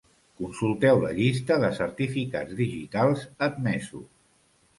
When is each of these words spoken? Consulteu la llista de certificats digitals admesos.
Consulteu 0.43 1.01
la 1.03 1.11
llista 1.17 1.57
de 1.63 1.69
certificats 1.81 2.57
digitals 2.63 3.27
admesos. 3.51 4.11